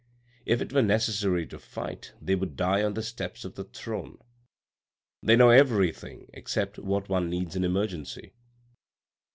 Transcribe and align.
If 0.47 0.63
it 0.63 0.73
were 0.73 0.81
necessary 0.81 1.45
to 1.45 1.59
fight, 1.59 2.13
they 2.19 2.33
would 2.33 2.55
die 2.55 2.81
on 2.81 2.95
the 2.95 3.03
steps 3.03 3.45
of 3.45 3.53
the 3.53 3.65
throne. 3.65 4.17
They 5.21 5.35
know 5.35 5.51
everything— 5.51 6.27
except 6.33 6.79
what 6.79 7.07
one 7.07 7.29
needs 7.29 7.55
in 7.55 7.63
emergency. 7.63 8.33